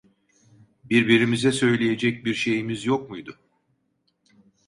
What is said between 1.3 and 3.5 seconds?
söyleyecek bir şeyimiz yok muydu?